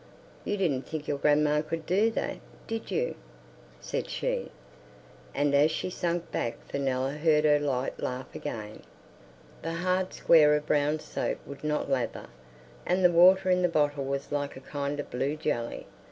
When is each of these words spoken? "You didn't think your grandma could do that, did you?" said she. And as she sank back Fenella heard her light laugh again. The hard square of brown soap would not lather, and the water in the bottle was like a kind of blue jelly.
"You 0.45 0.57
didn't 0.57 0.87
think 0.87 1.07
your 1.07 1.19
grandma 1.19 1.61
could 1.61 1.85
do 1.85 2.09
that, 2.09 2.37
did 2.65 2.89
you?" 2.89 3.13
said 3.79 4.09
she. 4.09 4.49
And 5.35 5.53
as 5.53 5.69
she 5.69 5.91
sank 5.91 6.31
back 6.31 6.57
Fenella 6.67 7.11
heard 7.11 7.43
her 7.43 7.59
light 7.59 7.99
laugh 7.99 8.33
again. 8.33 8.81
The 9.61 9.73
hard 9.73 10.11
square 10.15 10.55
of 10.55 10.65
brown 10.65 10.97
soap 11.01 11.37
would 11.45 11.63
not 11.63 11.87
lather, 11.87 12.29
and 12.83 13.05
the 13.05 13.11
water 13.11 13.51
in 13.51 13.61
the 13.61 13.69
bottle 13.69 14.05
was 14.05 14.31
like 14.31 14.55
a 14.57 14.61
kind 14.61 14.99
of 14.99 15.11
blue 15.11 15.35
jelly. 15.35 15.85